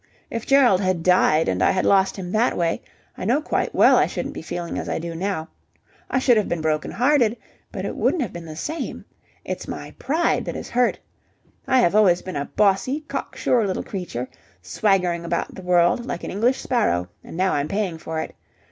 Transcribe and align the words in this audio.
If 0.31 0.47
Gerald 0.47 0.81
had 0.81 1.03
died 1.03 1.47
and 1.47 1.61
I 1.61 1.69
had 1.69 1.85
lost 1.85 2.15
him 2.15 2.31
that 2.31 2.57
way, 2.57 2.81
I 3.15 3.23
know 3.23 3.39
quite 3.39 3.75
well 3.75 3.97
I 3.97 4.07
shouldn't 4.07 4.33
be 4.33 4.41
feeling 4.41 4.79
as 4.79 4.89
I 4.89 4.97
do 4.97 5.13
now. 5.13 5.47
I 6.09 6.17
should 6.17 6.37
have 6.37 6.49
been 6.49 6.59
broken 6.59 6.89
hearted, 6.89 7.37
but 7.71 7.85
it 7.85 7.95
wouldn't 7.95 8.23
have 8.23 8.33
been 8.33 8.47
the 8.47 8.55
same. 8.55 9.05
It's 9.45 9.67
my 9.67 9.91
pride 9.99 10.45
that 10.45 10.55
is 10.55 10.71
hurt. 10.71 10.97
I 11.67 11.79
have 11.81 11.93
always 11.93 12.23
been 12.23 12.35
a 12.35 12.45
bossy, 12.45 13.01
cocksure 13.07 13.67
little 13.67 13.83
creature, 13.83 14.27
swaggering 14.63 15.23
about 15.23 15.53
the 15.53 15.61
world 15.61 16.07
like 16.07 16.23
an 16.23 16.31
English 16.31 16.59
sparrow; 16.59 17.07
and 17.23 17.37
now 17.37 17.53
I'm 17.53 17.67
paying 17.67 17.99
for 17.99 18.19
it! 18.21 18.33